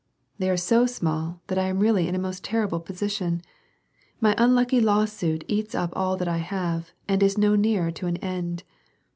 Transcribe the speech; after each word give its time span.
"They 0.39 0.49
are 0.49 0.57
so 0.57 0.87
small 0.87 1.41
that 1.45 1.59
I 1.59 1.65
am 1.67 1.77
really 1.77 2.07
in 2.07 2.15
a 2.15 2.17
most 2.17 2.43
terrible 2.43 2.79
position. 2.79 3.43
My 4.19 4.33
unlucky 4.35 4.81
lawsuit 4.81 5.43
eats 5.47 5.75
up 5.75 5.91
all 5.95 6.17
that 6.17 6.27
I 6.27 6.37
have, 6.39 6.91
and 7.07 7.21
is 7.21 7.37
no 7.37 7.55
nearer 7.55 7.93
an 8.01 8.17
end. 8.17 8.63